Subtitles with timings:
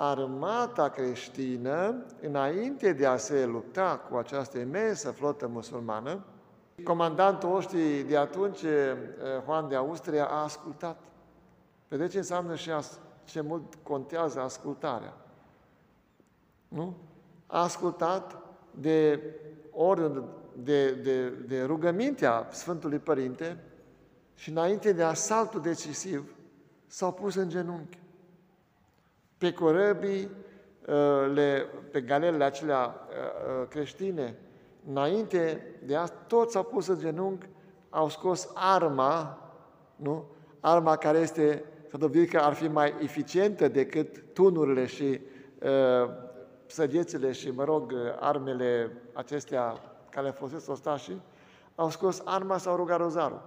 [0.00, 6.24] armata creștină, înainte de a se lupta cu această imensă flotă musulmană,
[6.84, 8.96] comandantul oștii de atunci, eh,
[9.44, 11.00] Juan de Austria, a ascultat.
[11.88, 12.70] Vedeți ce înseamnă și
[13.24, 15.16] ce mult contează ascultarea.
[16.68, 16.96] Nu?
[17.46, 18.36] A ascultat
[18.70, 19.22] de
[19.70, 20.22] ordine
[20.52, 23.64] de, de, de rugămintea Sfântului Părinte
[24.34, 26.34] și înainte de asaltul decisiv
[26.86, 27.98] s-au pus în genunchi.
[29.38, 30.30] Pe corăbii,
[30.86, 34.36] uh, le, pe galele acelea uh, uh, creștine,
[34.88, 37.46] înainte de asta, toți s-au pus în genunchi,
[37.90, 39.38] au scos arma,
[39.96, 40.24] nu?
[40.60, 45.20] Arma care este, să dovedit că ar fi mai eficientă decât tunurile și
[45.62, 46.10] uh,
[46.66, 51.22] săgețile și, mă rog, armele acestea care folosesc ostașii,
[51.74, 53.42] au scos arma, s-au rugat rozarul.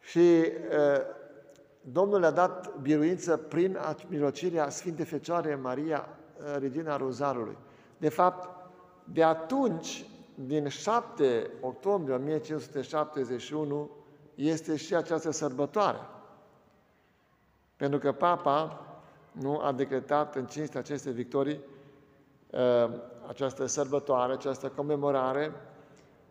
[0.00, 1.00] Și uh,
[1.92, 7.56] Domnul le-a dat biruință prin mirocirea Sfinte Fecioare Maria, uh, Regina Rozarului.
[7.98, 8.48] De fapt,
[9.04, 13.90] de atunci, din 7 octombrie 1571,
[14.34, 15.98] este și această sărbătoare.
[17.76, 18.86] Pentru că Papa
[19.32, 21.60] nu a decretat în cinstea acestei victorii
[22.50, 22.90] uh,
[23.28, 25.52] această sărbătoare, această comemorare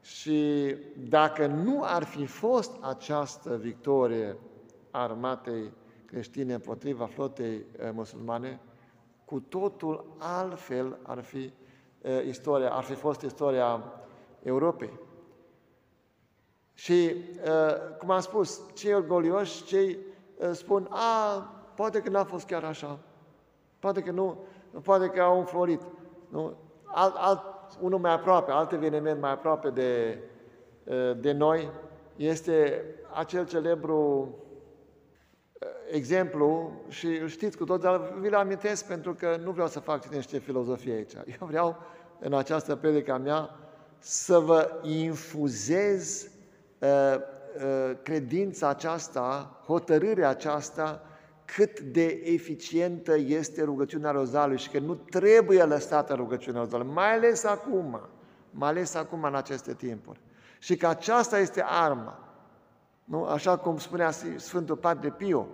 [0.01, 0.75] și
[1.09, 4.52] dacă nu ar fi fost această victorie a
[4.95, 5.71] armatei
[6.05, 8.59] creștine împotriva flotei uh, musulmane,
[9.25, 11.37] cu totul altfel ar fi
[12.01, 13.83] uh, istoria, ar fi fost istoria
[14.43, 14.99] Europei.
[16.73, 17.15] Și,
[17.99, 19.97] cum am spus, cei orgolioși, cei
[20.51, 21.37] spun, a,
[21.75, 22.99] poate că n-a fost chiar așa,
[23.79, 24.37] poate că nu,
[24.83, 25.81] poate că au înflorit.
[26.29, 26.57] Nu?
[26.83, 27.41] Alt, alt,
[27.81, 30.19] unul mai aproape, alt eveniment mai aproape de,
[31.19, 31.69] de noi,
[32.15, 34.29] este acel celebru
[35.93, 40.01] exemplu și îl știți cu toți, dar vi-l amintesc pentru că nu vreau să fac
[40.01, 41.13] cine știe filozofie aici.
[41.39, 41.77] Eu vreau
[42.19, 43.49] în această predică mea
[43.99, 46.27] să vă infuzez
[46.79, 46.89] uh,
[47.55, 51.01] uh, credința aceasta, hotărârea aceasta
[51.45, 57.43] cât de eficientă este rugăciunea rozalului și că nu trebuie lăsată rugăciunea rozalului, mai ales
[57.43, 58.01] acum,
[58.49, 60.19] mai ales acum în aceste timpuri.
[60.59, 62.19] Și că aceasta este arma.
[63.03, 63.23] Nu?
[63.23, 65.47] Așa cum spunea Sfântul Padre Pio,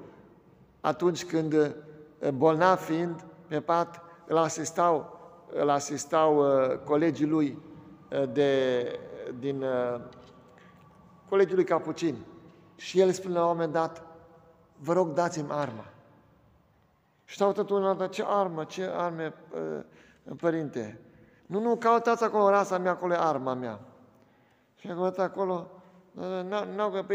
[0.82, 5.20] atunci când eh, bolnav fiind pe pat, îl asistau,
[5.54, 7.58] îl asistau uh, colegii lui
[8.12, 8.84] uh, de,
[9.40, 10.02] din uh,
[11.30, 12.18] colegii lui Capucin.
[12.76, 14.04] Și el spune la un moment dat,
[14.78, 15.86] vă rog dați-mi arma.
[17.26, 19.34] Și stau tot unul altă, ce armă, ce arme,
[20.38, 21.00] părinte?
[21.46, 23.80] Nu, nu, cautați acolo rasa mea, acolo e arma mea.
[24.76, 25.72] Și a căutat acolo,
[26.76, 27.06] nu, că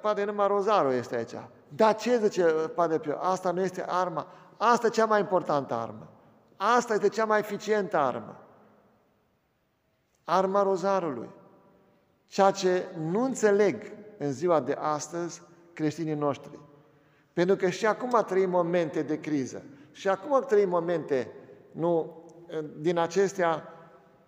[0.00, 1.34] poate numai rozarul este aici.
[1.68, 2.42] Dar ce zice
[2.74, 3.16] Padre Pio?
[3.18, 4.26] Asta nu este arma.
[4.56, 6.08] Asta e cea mai importantă armă.
[6.56, 8.36] Asta este cea mai eficientă armă.
[10.24, 11.30] Arma rozarului.
[12.26, 16.58] Ceea ce nu înțeleg în ziua de astăzi creștinii noștri.
[17.32, 19.62] Pentru că și acum trăim momente de criză.
[19.90, 21.32] Și acum trăim momente,
[21.72, 22.22] nu,
[22.76, 23.72] din acestea,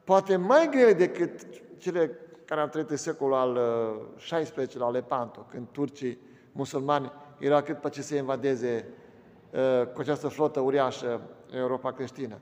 [0.04, 1.40] poate mai grele decât
[1.78, 2.18] cele
[2.50, 3.58] care au trăit în secolul al
[4.16, 6.18] XVI-lea, al Lepanto, când turcii
[6.52, 8.88] musulmani erau cât pe ce să invadeze
[9.50, 12.38] uh, cu această flotă uriașă Europa creștină.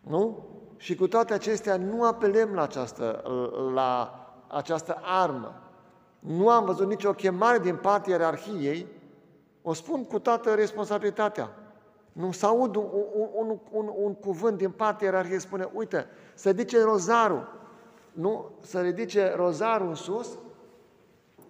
[0.00, 0.46] Nu?
[0.76, 3.22] Și cu toate acestea nu apelăm la această,
[3.74, 5.62] la această armă.
[6.18, 8.86] Nu am văzut nicio chemare din partea ierarhiei,
[9.62, 11.50] o spun cu toată responsabilitatea.
[12.12, 12.84] Nu să aud un,
[13.14, 17.58] un, un, un, un cuvânt din partea ierarhiei, spune, uite, să ridice rozarul.
[18.12, 18.50] Nu?
[18.60, 20.28] Să ridice rozarul în sus,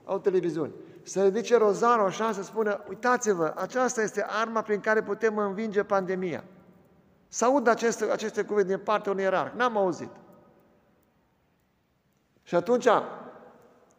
[0.05, 0.73] au televiziuni.
[1.03, 6.45] Să ridice rozarul așa, să spună, uitați-vă, aceasta este arma prin care putem învinge pandemia.
[7.29, 9.53] Să aud aceste, aceste cuvinte din partea unui ierarh.
[9.57, 10.11] N-am auzit.
[12.43, 12.89] Și atunci,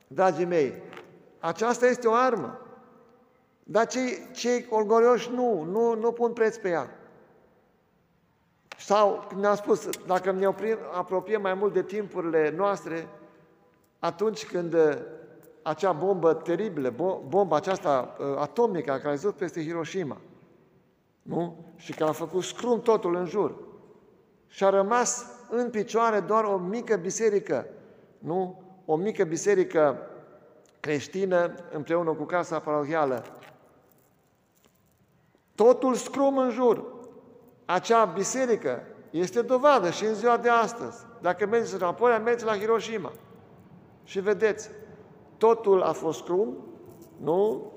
[0.07, 0.83] dragii mei,
[1.39, 2.59] aceasta este o armă.
[3.63, 6.89] Dar cei, cei orgolioși nu, nu, nu pun preț pe ea.
[8.85, 10.45] Sau, ne-am spus, dacă ne
[10.91, 13.07] apropiem mai mult de timpurile noastre,
[13.99, 14.97] atunci când uh,
[15.61, 16.93] acea bombă teribilă,
[17.27, 20.17] bomba aceasta uh, atomică care a căzut peste Hiroshima,
[21.21, 21.65] nu?
[21.75, 23.55] Și care a făcut scrum totul în jur.
[24.47, 27.67] Și a rămas în picioare doar o mică biserică,
[28.17, 28.61] nu?
[28.85, 29.97] O mică biserică
[30.79, 33.23] creștină împreună cu casa parohială.
[35.55, 36.99] Totul scrum în jur.
[37.73, 41.05] Acea biserică este dovadă și în ziua de astăzi.
[41.21, 43.11] Dacă mergeți înapoi, mergeți la Hiroshima.
[44.03, 44.69] Și vedeți,
[45.37, 46.57] totul a fost scrum,
[47.17, 47.71] nu?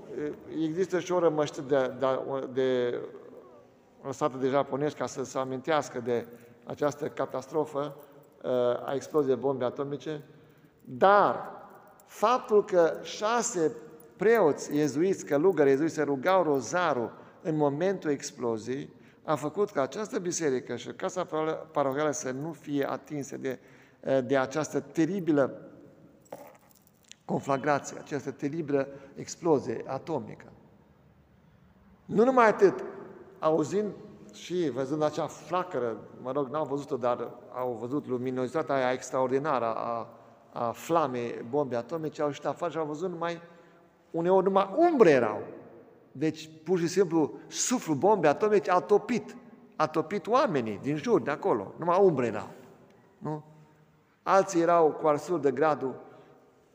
[0.62, 2.06] Există și o rămăștă de, de,
[2.52, 3.00] de
[4.02, 6.26] lăsată de japoniști ca să se amintească de
[6.64, 7.96] această catastrofă
[8.42, 8.50] uh,
[8.86, 10.22] a exploziei bombe atomice,
[10.80, 11.52] dar
[12.06, 13.72] faptul că șase
[14.16, 17.12] preoți iezuiți, călugări iezuiți, se rugau rozarul
[17.42, 18.90] în momentul exploziei,
[19.24, 21.26] a făcut ca această biserică și casa
[21.72, 23.58] parohială să nu fie atinse de,
[24.24, 25.68] de această teribilă
[27.24, 30.52] conflagrație, această teribilă explozie atomică.
[32.04, 32.84] Nu numai atât,
[33.38, 33.92] auzind
[34.32, 40.08] și văzând acea flacără, mă rog, n-au văzut-o, dar au văzut luminozitatea aia extraordinară a,
[40.52, 43.40] a flamei bombe atomice, au ieșit afară și au văzut numai,
[44.10, 45.42] uneori numai umbre erau.
[46.16, 49.36] Deci, pur și simplu, suflul bombe atomice a topit,
[49.76, 52.48] a topit oamenii din jur, de acolo, numai umbre erau.
[53.18, 53.42] Nu?
[54.22, 56.00] Alții erau cu arsuri de gradul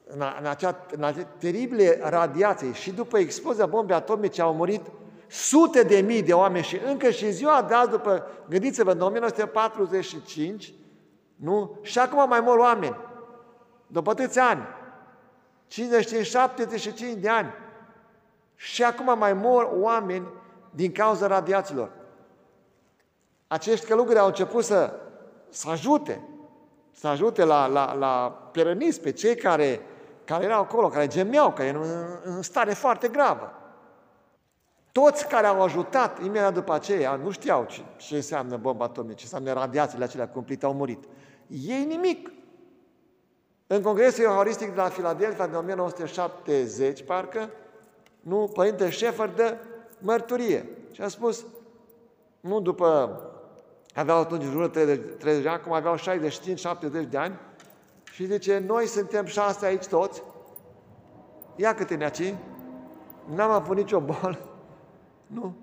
[0.05, 4.81] în, în, acea, în acea teribile radiație și după explozia bombei atomice au murit
[5.27, 10.73] sute de mii de oameni și încă și ziua de azi, după, gândiți-vă, în 1945,
[11.35, 11.77] nu?
[11.81, 12.97] Și acum mai mor oameni.
[13.87, 14.61] După atâți ani.
[15.67, 17.49] 55, 75 de ani.
[18.61, 20.27] Și acum mai mor oameni
[20.69, 21.91] din cauza radiațiilor.
[23.47, 24.99] Acești călugări au început să,
[25.49, 26.21] să ajute,
[26.91, 29.81] să ajute la, la, la perăniți pe cei care,
[30.23, 33.53] care erau acolo, care gemeau, care erau în, în stare foarte gravă.
[34.91, 39.23] Toți care au ajutat imediat după aceea nu știau ce, ce înseamnă bomba atomică, ce
[39.23, 41.03] înseamnă radiațiile acelea cumplite, au murit.
[41.47, 42.31] Ei nimic.
[43.67, 47.49] În Congresul Euharistic de la Filadelfia de 1970, parcă,
[48.19, 49.57] nu, Părinte Șefer dă
[49.99, 50.65] mărturie.
[50.91, 51.45] Și a spus,
[52.39, 53.19] nu după,
[53.93, 57.39] aveau atunci în jur de 30 de ani, acum aveau 65-70 de ani,
[58.11, 60.23] și zice, noi suntem șase aici toți,
[61.55, 62.35] ia câte ne aici,
[63.35, 64.39] n-am avut nicio boală,
[65.35, 65.55] nu.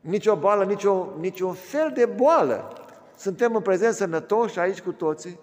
[0.00, 2.72] Nici o boală, nici, o, nici un fel de boală.
[3.16, 5.38] Suntem în prezent sănătoși aici cu toții,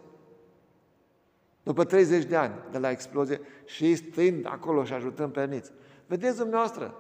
[1.63, 5.71] după 30 de ani de la explozie și stând acolo și ajutăm pe niți.
[6.07, 6.93] Vedeți dumneavoastră,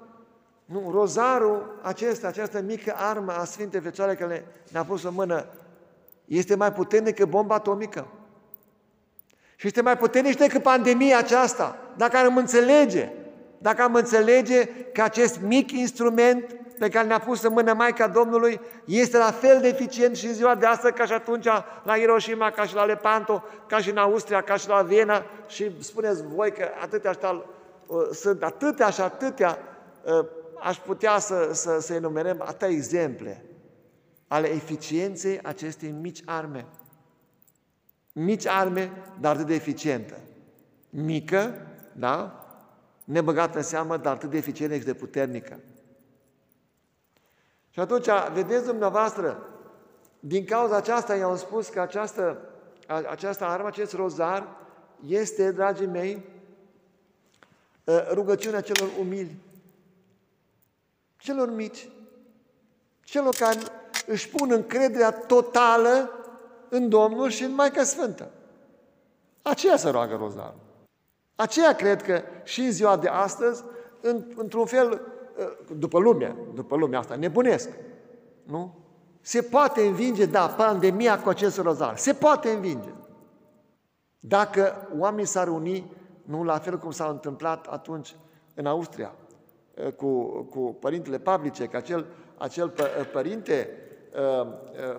[0.65, 5.45] nu, rozarul acesta, această mică armă a Sfintei Fecioare care ne-a pus în mână,
[6.25, 8.07] este mai puternic decât bomba atomică.
[9.55, 13.11] Și este mai puternic decât pandemia aceasta, dacă am înțelege
[13.65, 18.59] dacă am înțelege că acest mic instrument pe care ne-a pus în mână Maica Domnului
[18.85, 21.45] este la fel de eficient și în ziua de astăzi ca și atunci
[21.83, 25.71] la Hiroshima, ca și la Lepanto, ca și în Austria, ca și la Viena și
[25.83, 27.43] spuneți voi că atâtea așa, uh,
[28.13, 29.57] sunt atâtea și atâtea,
[30.05, 30.25] uh,
[30.59, 33.45] aș putea să, să, să enumerăm atâtea exemple
[34.27, 36.65] ale eficienței acestei mici arme.
[38.13, 40.15] Mici arme, dar atât de eficientă.
[40.89, 41.53] Mică,
[41.91, 42.45] da?
[43.03, 45.59] nebăgată în seamă, dar atât de eficientă și de puternică.
[47.69, 49.49] Și atunci, vedeți dumneavoastră,
[50.19, 52.37] din cauza aceasta i-am spus că această,
[53.09, 54.47] această armă, acest rozar,
[55.07, 56.34] este, dragii mei, ă,
[58.11, 59.35] rugăciunea celor umili,
[61.17, 61.89] celor mici,
[63.03, 63.59] celor care
[64.05, 66.09] își pun încrederea totală
[66.69, 68.31] în Domnul și în Maica Sfântă.
[69.41, 70.59] Aceea se roagă rozarul.
[71.35, 73.63] Aceea cred că și în ziua de astăzi,
[74.01, 75.01] în, într-un fel,
[75.39, 77.69] ă, după lumea, după lumea asta, nebunesc.
[78.43, 78.73] Nu?
[79.21, 81.97] Se poate învinge, da, pandemia cu acest rozar.
[81.97, 82.89] Se poate învinge.
[84.19, 85.91] Dacă oamenii s-ar uni,
[86.25, 88.15] nu la fel cum s-a întâmplat atunci
[88.55, 89.13] în Austria,
[89.85, 92.05] ă, cu, cu părintele Pavlice, că acel,
[92.37, 93.69] acel ă, părinte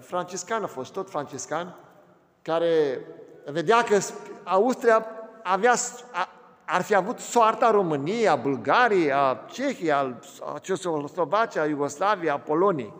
[0.00, 1.76] franciscan a fost tot franciscan,
[2.42, 3.00] care
[3.44, 3.98] vedea că
[4.44, 5.06] Austria
[5.42, 5.74] avea,
[6.64, 10.18] ar fi avut soarta României, a Bulgariei, a Cehiei, a
[10.60, 12.92] Cehoslovacia, a Iugoslavia, a Poloniei.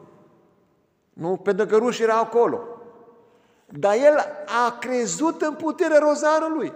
[1.13, 1.37] Nu?
[1.37, 2.61] Pentru că rușii erau acolo.
[3.67, 4.17] Dar el
[4.67, 6.73] a crezut în puterea rozarului.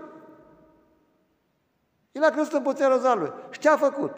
[2.12, 3.32] El a crezut în puterea rozarului.
[3.50, 4.16] Și ce a făcut?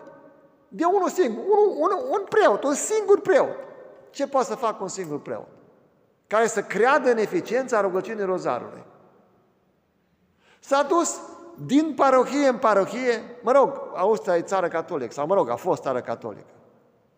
[0.69, 3.57] De unul singur, un, un, un preot, un singur preot.
[4.11, 5.49] Ce poate să facă un singur preot?
[6.27, 8.85] Care să creadă în eficiența rugăciunii rozarului.
[10.61, 11.21] S-a dus
[11.67, 15.83] din parohie în parohie, mă rog, Austria e țară catolică, sau mă rog, a fost
[15.83, 16.53] țară catolică.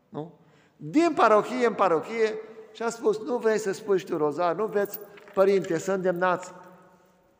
[0.08, 0.32] Nu?
[0.76, 2.38] Din parohie în parohie
[2.72, 4.98] și a spus, nu vrei să spui și tu rozar, nu vreți,
[5.34, 6.52] părinte, să îndemnați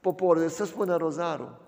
[0.01, 1.64] poporul să spună rozarul.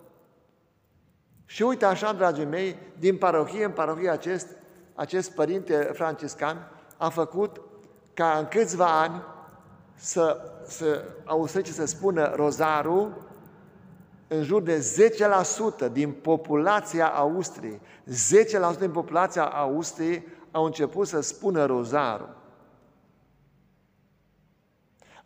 [1.47, 4.47] Și uite așa, dragii mei, din parohie în parohie acest,
[4.95, 7.61] acest părinte franciscan a făcut
[8.15, 9.23] ca în câțiva ani
[9.95, 13.25] să, să austrice să spună rozarul
[14.29, 14.93] în jur de
[15.89, 17.81] 10% din populația Austriei,
[18.77, 22.37] 10% din populația Austriei au început să spună rozarul.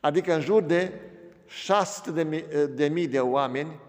[0.01, 1.01] Adică în jur de
[1.47, 3.81] 600 de mii de, mii de oameni,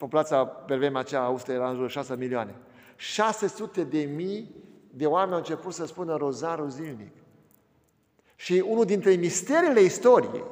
[0.00, 2.54] populația pe vremea aceea Austria era în jur de 6 milioane,
[2.96, 4.54] 600 de mii
[4.90, 7.12] de oameni au început să spună rozarul zilnic.
[8.36, 10.44] Și unul dintre misterele istoriei,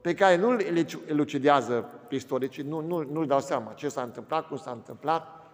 [0.00, 4.56] pe care nu le elucidează istoricii, nu, nu, nu-l dau seama ce s-a întâmplat, cum
[4.56, 5.46] s-a întâmplat,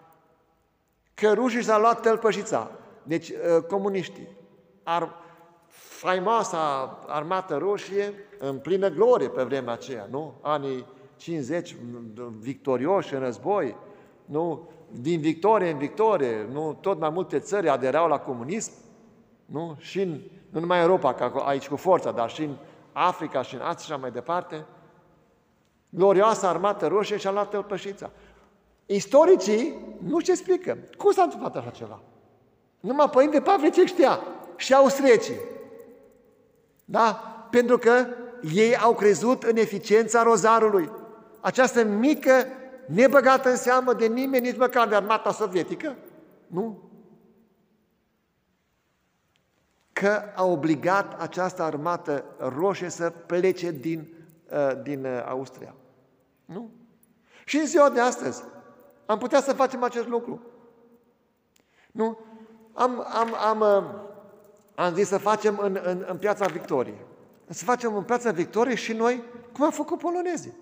[1.15, 2.71] că rușii s-au luat tălpășița,
[3.03, 4.29] deci uh, comuniștii.
[4.83, 5.15] Ar,
[5.69, 10.35] faimoasa armată roșie în plină glorie pe vremea aceea, nu?
[10.41, 10.87] Anii
[11.23, 11.77] 50,
[12.39, 13.77] victorioși în război,
[14.25, 14.69] nu?
[14.91, 16.79] Din victorie în victorie, nu?
[16.81, 18.73] Tot mai multe țări aderau la comunism,
[19.45, 19.77] nu?
[19.79, 22.57] Și în, nu numai Europa, ca aici cu forța, dar și în
[22.93, 24.65] Africa și în Asia și așa mai departe.
[25.89, 28.11] Glorioasa armată roșie și-a luat tălpășița.
[28.87, 30.79] Istoricii nu se explică.
[30.97, 32.01] Cum s-a întâmplat așa ceva?
[32.81, 34.21] Numai Părinte Pavlicek știa.
[34.57, 35.41] Și austriecii.
[36.85, 37.23] Da?
[37.51, 38.07] Pentru că
[38.55, 40.91] ei au crezut în eficiența rozarului.
[41.43, 42.47] Această mică,
[42.87, 45.97] nebăgată în seamă de nimeni, nici măcar de armata sovietică,
[46.47, 46.91] nu?
[49.93, 54.15] Că a obligat această armată roșie să plece din,
[54.53, 55.75] uh, din uh, Austria.
[56.45, 56.71] Nu?
[57.45, 58.43] Și în ziua de astăzi
[59.07, 60.43] am putea să facem acest lucru.
[61.93, 62.19] Nu?
[62.73, 63.85] Am, am, am, uh,
[64.75, 67.01] am zis să facem în, în, în piața Victoriei.
[67.49, 69.23] Să facem în piața Victoriei și noi,
[69.53, 70.62] cum am făcut polonezii.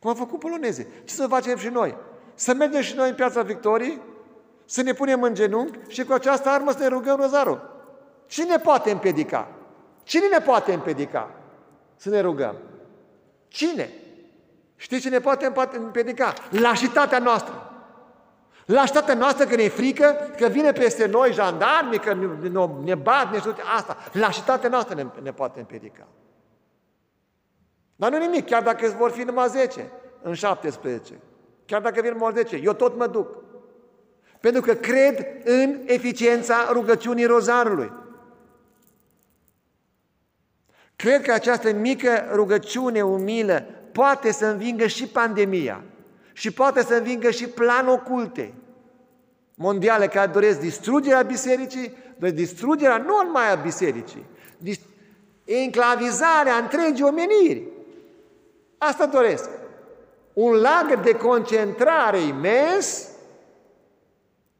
[0.00, 0.86] Cum am făcut polonezii.
[1.04, 1.96] Ce să facem și noi?
[2.34, 4.00] Să mergem și noi în piața Victoriei,
[4.64, 7.74] să ne punem în genunchi și cu această armă să ne rugăm rozarul.
[8.26, 9.48] Cine poate împiedica?
[10.02, 11.30] Cine ne poate împiedica
[11.96, 12.56] să ne rugăm?
[13.48, 13.90] Cine?
[14.76, 16.32] Știți cine poate împiedica?
[16.50, 17.70] Lașitatea noastră.
[18.66, 23.38] Lașitatea noastră că ne frică, că vine peste noi jandarmi, că ne, ne bat, ne
[23.38, 23.96] știu, asta.
[24.12, 26.06] Lașitatea noastră ne, ne poate împiedica.
[27.96, 29.90] Dar nu nimic, chiar dacă vor fi numai 10
[30.22, 31.20] în 17,
[31.66, 33.44] chiar dacă vin numai 10, eu tot mă duc.
[34.40, 37.92] Pentru că cred în eficiența rugăciunii rozarului.
[40.96, 45.82] Cred că această mică rugăciune umilă poate să învingă și pandemia
[46.32, 48.54] și poate să învingă și plan oculte
[49.54, 54.24] mondiale care doresc distrugerea bisericii, doresc distrugerea nu numai a bisericii,
[55.44, 57.62] enclavizarea întregii omeniri.
[58.88, 59.50] Asta doresc.
[60.32, 63.08] Un lag de concentrare imens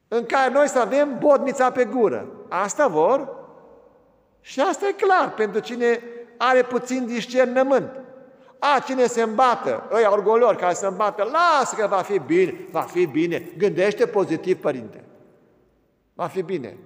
[0.07, 2.27] în care noi să avem bodnița pe gură.
[2.49, 3.35] Asta vor
[4.41, 6.01] și asta e clar pentru cine
[6.37, 7.89] are puțin discernământ.
[8.59, 12.81] A, cine se îmbată, ăia orgoliori care se îmbată, lasă că va fi bine, va
[12.81, 13.51] fi bine.
[13.57, 15.03] Gândește pozitiv, părinte.
[16.13, 16.77] Va fi bine.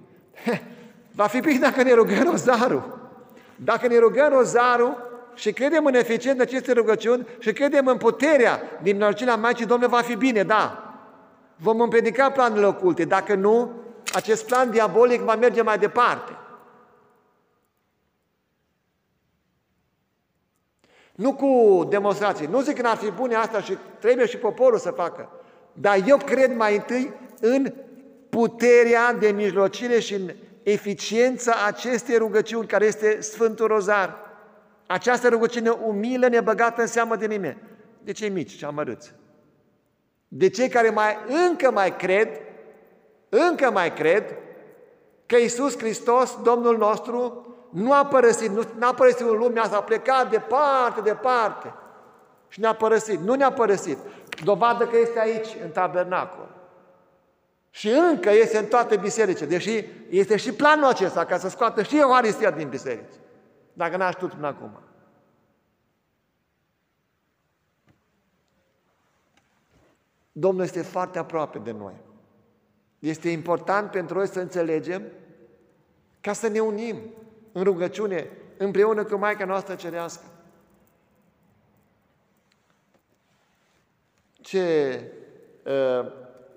[1.14, 3.10] Va fi bine dacă ne rugăm rozarul.
[3.56, 8.96] Dacă ne rugăm rozarul și credem în eficiența acestei rugăciuni și credem în puterea din
[8.96, 10.94] înălcirea Maicii Domnului, va fi bine, da.
[11.56, 13.04] Vom împiedica planurile oculte.
[13.04, 13.70] Dacă nu,
[14.14, 16.36] acest plan diabolic va merge mai departe.
[21.14, 22.46] Nu cu demonstrații.
[22.46, 25.28] Nu zic că n-ar fi bune asta și trebuie și poporul să facă.
[25.72, 27.72] Dar eu cred mai întâi în
[28.30, 30.30] puterea de mijlocire și în
[30.62, 34.16] eficiența acestei rugăciuni care este Sfântul Rozar.
[34.92, 37.58] Această rugăciune umilă, nebăgată în seamă de nimeni.
[38.02, 39.12] De cei mici și amărâți.
[40.28, 41.16] De cei care mai
[41.48, 42.28] încă mai cred,
[43.28, 44.24] încă mai cred
[45.26, 49.82] că Isus Hristos, Domnul nostru, nu a părăsit, nu a părăsit în lumea asta, a
[49.82, 51.74] plecat departe, departe
[52.48, 53.20] și ne-a părăsit.
[53.20, 53.98] Nu ne-a părăsit.
[54.44, 56.48] Dovadă că este aici, în tabernacol.
[57.70, 61.98] Și încă este în toate bisericile, deși este și planul acesta ca să scoată și
[61.98, 63.20] Euharistia din biserici.
[63.72, 64.78] Dacă n-a știut până acum.
[70.32, 71.94] Domnul este foarte aproape de noi.
[72.98, 75.02] Este important pentru noi să înțelegem
[76.20, 76.96] ca să ne unim
[77.52, 80.24] în rugăciune împreună cu Maica noastră Cerească.
[84.32, 84.98] Ce,
[85.66, 86.12] ă,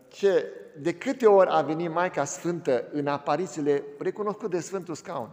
[0.07, 5.29] ce, de câte ori a venit Maica Sfântă în aparițiile recunoscut de Sfântul Scaun?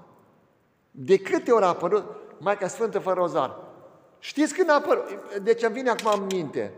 [0.95, 2.05] De câte ori a apărut
[2.39, 3.57] Maica Sfântă fără rozar?
[4.19, 5.05] Știți când a apărut?
[5.43, 6.73] Deci îmi vine acum în minte.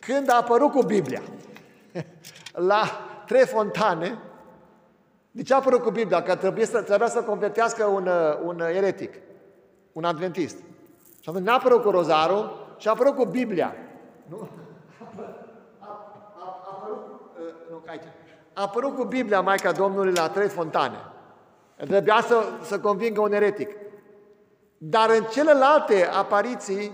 [0.00, 1.22] Când a apărut cu Biblia.
[2.52, 2.82] La
[3.26, 4.18] trei fontane,
[5.30, 6.22] de ce a apărut cu Biblia?
[6.22, 8.08] Că trebuie să, trebuia să convertească un,
[8.44, 9.14] un eretic,
[9.92, 10.56] un adventist.
[11.20, 13.74] Și atunci n-a apărut cu rozarul, și a apărut cu Biblia.
[14.28, 14.48] Nu?
[14.98, 15.08] A,
[15.78, 16.06] a,
[16.38, 18.02] a, apărut, uh, nu, aici.
[18.52, 20.96] a apărut cu Biblia Maica Domnului la trei fontane.
[21.76, 23.70] Trebuia să, să convingă un eretic.
[24.78, 26.92] Dar în celelalte apariții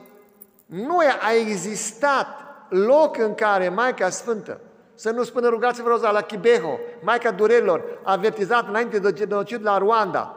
[0.66, 2.26] nu a existat
[2.68, 4.60] loc în care Maica Sfântă,
[4.94, 9.78] să nu spună rugați-vă roza la Chibeho, Maica Durerilor, a avertizat înainte de genocid la
[9.78, 10.36] Rwanda.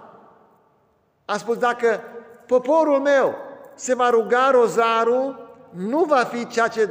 [1.26, 2.02] A spus, dacă
[2.46, 3.36] poporul meu
[3.74, 6.90] se va ruga rozarul, nu va fi ceea ce...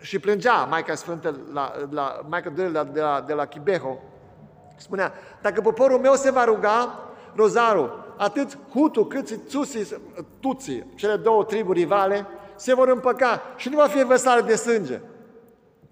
[0.00, 3.98] Și plângea Maica Sfântă, la, la, Maica Durerilor de la, de la Chibeho,
[4.76, 5.12] spunea,
[5.42, 9.94] dacă poporul meu se va ruga, rozarul, atât Hutu cât și Tutsi,
[10.40, 12.26] Tutsi, cele două triburi rivale,
[12.56, 15.00] se vor împăca și nu va fi văsare de sânge.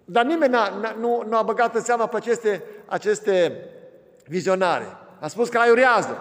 [0.05, 3.67] Dar nimeni n-a, n-a, nu, nu a băgat în seama pe aceste, aceste
[4.27, 4.97] vizionare.
[5.21, 6.19] A spus că aiurează.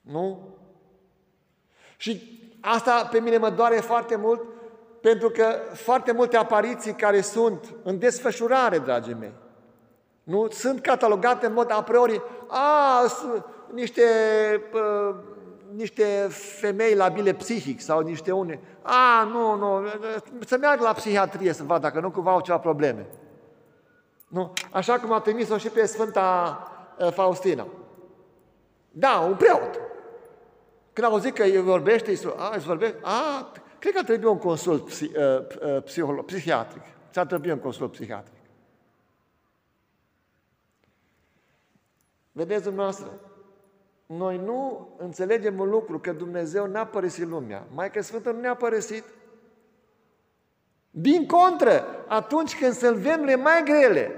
[0.00, 0.48] Nu?
[1.96, 4.42] Și asta pe mine mă doare foarte mult,
[5.08, 9.32] pentru că foarte multe apariții care sunt în desfășurare, dragii mei,
[10.22, 14.02] nu sunt catalogate în mod a priori, a, sunt niște
[14.72, 15.14] uh,
[15.74, 16.28] niște
[16.60, 18.60] femei labile psihic sau niște une.
[18.82, 19.86] A, nu, nu,
[20.46, 23.06] să meargă la psihiatrie să vadă dacă nu cumva au ceva probleme.
[24.28, 24.52] Nu?
[24.70, 26.58] Așa cum a trimis-o și pe Sfânta
[27.10, 27.66] Faustina.
[28.90, 29.80] Da, un preot.
[30.92, 34.38] Când au zis că îi vorbește, îi a, îi vorbește, a, cred că trebuie un
[34.38, 35.10] consult psi, uh,
[35.62, 36.82] uh, psiholo, psihiatric.
[37.12, 38.38] Ți-ar trebui un consult psihiatric.
[42.32, 43.20] Vedeți dumneavoastră,
[44.06, 47.66] noi nu înțelegem un lucru, că Dumnezeu n-a părăsit lumea.
[47.74, 49.04] Maica Sfântă nu ne-a părăsit.
[50.90, 54.12] Din contră, atunci când sălvemle mai grele,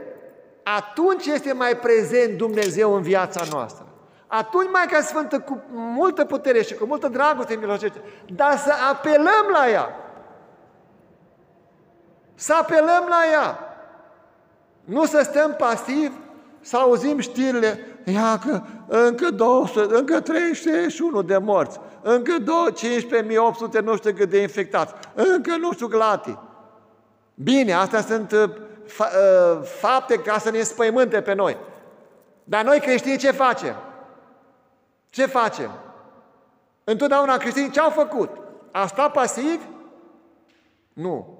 [0.62, 3.89] atunci este mai prezent Dumnezeu în viața noastră.
[4.32, 9.70] Atunci Maica Sfântă cu multă putere și cu multă dragoste milosește, dar să apelăm la
[9.70, 9.88] ea.
[12.34, 13.58] Să apelăm la ea.
[14.84, 16.12] Nu să stăm pasiv,
[16.60, 22.36] să auzim știrile, ia că încă 200, încă 361 de morți, încă
[23.78, 26.38] 15.800 nu știu cât de infectați, încă nu știu glati.
[27.34, 28.50] Bine, astea sunt uh,
[28.98, 31.56] uh, fapte ca să ne spăimânte pe noi.
[32.44, 33.76] Dar noi creștini ce facem?
[35.10, 35.70] Ce facem?
[36.84, 38.30] Întotdeauna creștinii ce au făcut?
[38.72, 39.68] A stat pasiv?
[40.92, 41.38] Nu.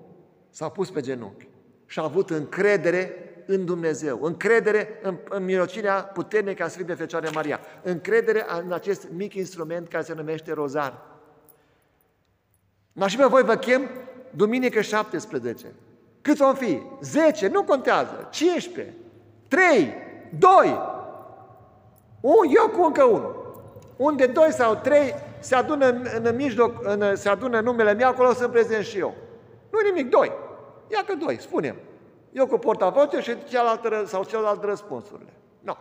[0.51, 1.49] S-au pus pe genunchi
[1.87, 3.15] și au avut încredere
[3.47, 9.35] în Dumnezeu, încredere în, în mirocirea puternică a Sfintei Fecioare Maria, încredere în acest mic
[9.35, 11.03] instrument care se numește rozar.
[13.07, 13.89] și pe voi vă chem
[14.31, 15.67] duminică 17.
[16.21, 16.83] Cât vom fi?
[17.01, 18.95] 10, nu contează, 15,
[19.49, 19.95] 3,
[20.39, 20.51] 2,
[22.21, 23.40] un, eu cu încă unul.
[24.01, 28.33] Unde doi sau trei se adună în, în mijloc, în, se adună numele meu, acolo
[28.33, 29.15] sunt prezent și eu.
[29.71, 30.33] Nu nimic, doi.
[30.89, 31.77] Ia că doi, spunem.
[32.33, 35.33] Eu cu portavoce și cealaltă, sau celălalt răspunsurile.
[35.61, 35.77] Nu.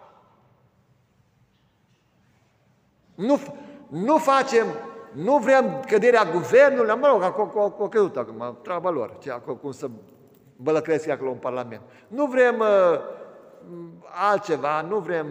[3.15, 3.39] Nu,
[3.87, 4.65] nu facem,
[5.11, 9.89] nu vrem căderea guvernului, mă rog, o căzut acum, treaba lor, ce acolo, cum să
[10.55, 11.81] bălăcresc acolo în Parlament.
[12.07, 12.99] Nu vrem uh,
[14.31, 15.27] altceva, nu vrem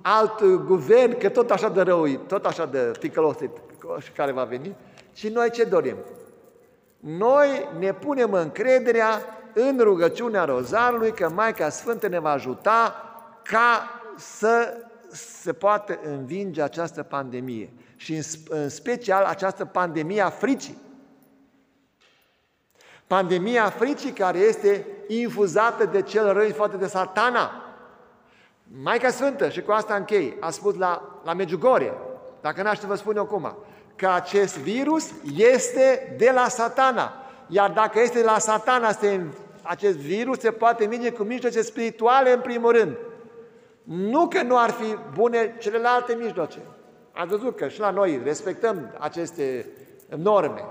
[0.00, 3.36] alt guvern, că tot așa de rău, tot așa de ticălos
[4.14, 4.76] care va veni,
[5.12, 5.96] și noi ce dorim?
[7.00, 9.20] Noi ne punem încrederea
[9.54, 12.94] în rugăciunea rozarului că Maica Sfântă ne va ajuta
[13.42, 14.76] ca să
[15.10, 20.78] se poată învinge această pandemie și în, în special această pandemie a fricii.
[23.06, 27.65] Pandemia fricii care este infuzată de cel rău, infuzată de satana.
[28.82, 31.92] Maica Sfântă, și cu asta închei, a spus la, la Medjugorje,
[32.40, 33.56] dacă n-aș vă spun eu acum,
[33.96, 37.12] că acest virus este de la satana.
[37.48, 39.20] Iar dacă este de la satana, se,
[39.62, 42.96] acest virus se poate minge cu mijloace spirituale în primul rând.
[43.82, 46.58] Nu că nu ar fi bune celelalte mijloace.
[47.12, 49.66] Ați văzut că și la noi respectăm aceste
[50.16, 50.64] norme.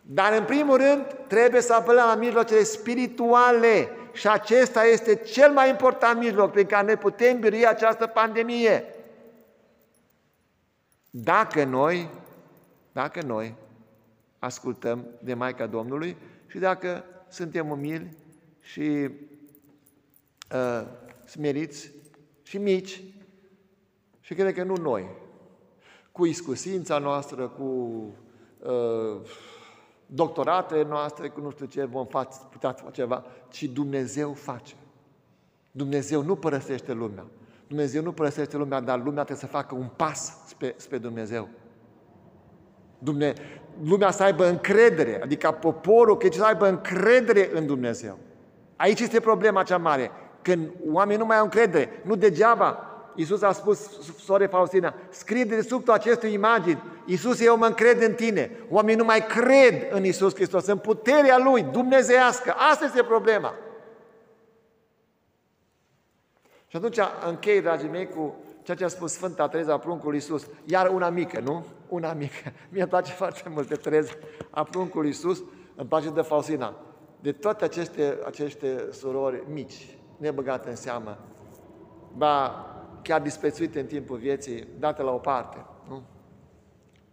[0.00, 5.68] Dar în primul rând trebuie să apelăm la mijloacele spirituale și acesta este cel mai
[5.68, 8.84] important mijloc prin care ne putem birui această pandemie.
[11.10, 12.10] Dacă noi,
[12.92, 13.54] dacă noi
[14.38, 18.16] ascultăm de Maica Domnului și dacă suntem umili
[18.60, 19.08] și
[20.52, 20.86] uh,
[21.24, 21.90] smeriți
[22.42, 23.02] și mici
[24.20, 25.08] și cred că nu noi,
[26.12, 28.27] cu iscusința noastră, cu uh,
[30.10, 34.74] doctoratele noastre, cu nu știu ce vom face, putea face ceva, ci Dumnezeu face.
[35.70, 37.24] Dumnezeu nu părăsește lumea.
[37.66, 41.48] Dumnezeu nu părăsește lumea, dar lumea trebuie să facă un pas spre, spre Dumnezeu.
[42.98, 43.32] Dumne,
[43.82, 48.18] lumea să aibă încredere, adică poporul că să aibă încredere în Dumnezeu.
[48.76, 50.10] Aici este problema cea mare.
[50.42, 52.87] Când oamenii nu mai au încredere, nu degeaba
[53.18, 53.78] Iisus a spus,
[54.18, 58.50] sore Faustina, scrie de sub acestui imagini, Iisus, eu mă încred în tine.
[58.70, 62.54] Oamenii nu mai cred în Iisus Hristos, în puterea Lui, dumnezeiască.
[62.70, 63.54] Asta este problema.
[66.66, 70.46] Și atunci închei, dragii mei, cu ceea ce a spus Sfânta Tereza pruncul Iisus.
[70.64, 71.64] Iar una mică, nu?
[71.88, 72.52] Una mică.
[72.72, 74.12] Mie îmi place foarte mult de Tereza
[74.50, 75.42] a pruncul Iisus,
[75.76, 76.74] îmi place de Faustina.
[77.20, 81.18] De toate aceste, aceste surori mici, nebăgate în seamă,
[82.16, 82.66] ba
[83.02, 86.02] chiar disprețuite în timpul vieții, date la o parte, nu?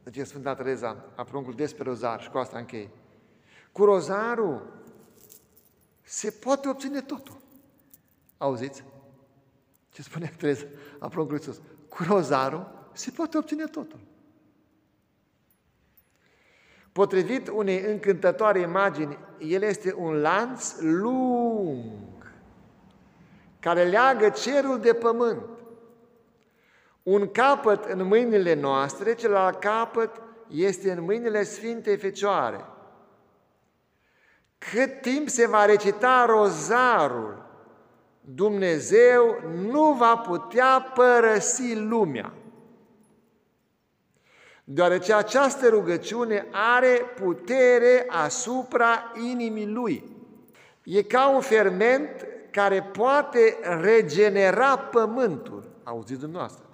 [0.04, 2.90] Deci e Sfânta Tereza a pruncul despre rozar și cu asta închei.
[3.72, 4.74] Cu rozarul
[6.02, 7.38] se poate obține totul.
[8.38, 8.84] Auziți?
[9.92, 10.66] Ce spune Tereza
[11.00, 11.62] a pruncului Iisus?
[11.90, 14.00] Cu rozarul se poate obține totul.
[16.92, 22.06] Potrivit unei încântătoare imagini, el este un lanț lung
[23.60, 25.42] care leagă cerul de pământ.
[27.06, 32.66] Un capăt în mâinile noastre, celălalt capăt este în mâinile Sfintei Fecioare.
[34.58, 37.44] Cât timp se va recita rozarul,
[38.22, 39.38] Dumnezeu
[39.70, 42.34] nu va putea părăsi lumea
[44.68, 50.04] deoarece această rugăciune are putere asupra inimii lui.
[50.84, 55.64] E ca un ferment care poate regenera pământul.
[55.84, 56.65] Auziți dumneavoastră?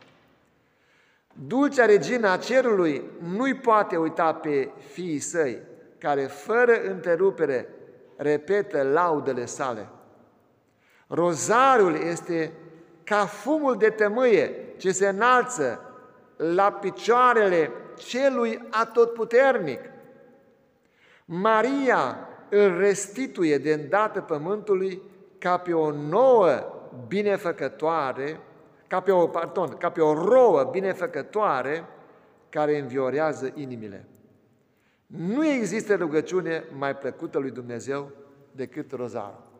[1.33, 5.61] Dulcea regina cerului nu-i poate uita pe fiii săi,
[5.97, 7.67] care fără întrerupere
[8.15, 9.89] repetă laudele sale.
[11.07, 12.51] Rozariul este
[13.03, 15.79] ca fumul de tămâie ce se înalță
[16.35, 19.79] la picioarele celui atotputernic.
[21.25, 25.01] Maria îl restituie de îndată pământului
[25.37, 26.49] ca pe o nouă
[27.07, 28.39] binefăcătoare,
[28.91, 31.85] ca pe o, pardon, ca pe o rouă binefăcătoare
[32.49, 34.05] care înviorează inimile.
[35.05, 38.11] Nu există rugăciune mai plăcută lui Dumnezeu
[38.51, 39.50] decât rozarul.